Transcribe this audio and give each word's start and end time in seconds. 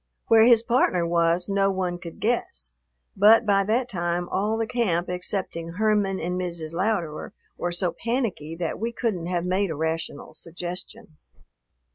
Where 0.29 0.45
his 0.45 0.63
partner 0.63 1.05
was, 1.05 1.47
no 1.47 1.69
one 1.69 1.99
could 1.99 2.19
guess. 2.19 2.71
But 3.15 3.45
by 3.45 3.63
that 3.65 3.87
time 3.87 4.27
all 4.29 4.57
the 4.57 4.65
camp 4.65 5.09
excepting 5.09 5.73
Herman 5.73 6.19
and 6.19 6.41
Mrs. 6.41 6.73
Louderer 6.73 7.33
were 7.55 7.71
so 7.71 7.93
panicky 8.03 8.55
that 8.55 8.79
we 8.79 8.91
couldn't 8.91 9.27
have 9.27 9.45
made 9.45 9.69
a 9.69 9.75
rational 9.75 10.33
suggestion. 10.33 11.17